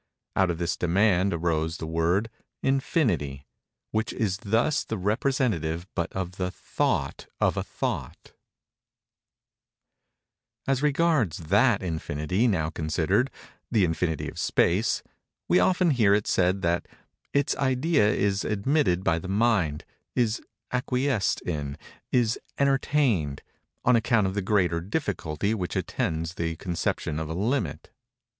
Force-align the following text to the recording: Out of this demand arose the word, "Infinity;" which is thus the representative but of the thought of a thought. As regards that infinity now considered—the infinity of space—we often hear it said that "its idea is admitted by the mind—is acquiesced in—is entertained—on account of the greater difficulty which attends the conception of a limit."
Out 0.35 0.49
of 0.49 0.57
this 0.57 0.75
demand 0.77 1.31
arose 1.31 1.77
the 1.77 1.85
word, 1.85 2.31
"Infinity;" 2.63 3.45
which 3.91 4.11
is 4.13 4.37
thus 4.37 4.83
the 4.83 4.97
representative 4.97 5.85
but 5.93 6.11
of 6.11 6.37
the 6.37 6.49
thought 6.49 7.27
of 7.39 7.55
a 7.55 7.61
thought. 7.61 8.33
As 10.65 10.81
regards 10.81 11.37
that 11.49 11.83
infinity 11.83 12.47
now 12.47 12.71
considered—the 12.71 13.85
infinity 13.85 14.27
of 14.27 14.39
space—we 14.39 15.59
often 15.59 15.91
hear 15.91 16.15
it 16.15 16.25
said 16.25 16.63
that 16.63 16.87
"its 17.31 17.55
idea 17.57 18.09
is 18.11 18.43
admitted 18.43 19.03
by 19.03 19.19
the 19.19 19.27
mind—is 19.29 20.41
acquiesced 20.71 21.41
in—is 21.43 22.39
entertained—on 22.57 23.95
account 23.95 24.25
of 24.25 24.33
the 24.33 24.41
greater 24.41 24.81
difficulty 24.81 25.53
which 25.53 25.75
attends 25.75 26.33
the 26.33 26.55
conception 26.55 27.19
of 27.19 27.29
a 27.29 27.35
limit." 27.35 27.91